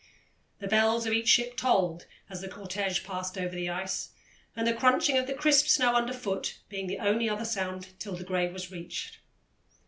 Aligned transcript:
The 0.57 0.67
bells 0.67 1.05
of 1.05 1.13
each 1.13 1.27
ship 1.27 1.55
tolled 1.55 2.07
as 2.27 2.41
the 2.41 2.47
cortège 2.47 3.03
passed 3.03 3.37
over 3.37 3.53
the 3.55 3.69
ice, 3.69 4.09
the 4.55 4.73
crunching 4.73 5.15
of 5.15 5.27
the 5.27 5.35
crisp 5.35 5.67
snow 5.67 5.93
under 5.93 6.11
foot 6.11 6.57
being 6.69 6.87
the 6.87 6.97
only 6.97 7.29
other 7.29 7.45
sound 7.45 7.89
till 7.99 8.15
the 8.15 8.23
grave 8.23 8.51
was 8.51 8.71
reached. 8.71 9.19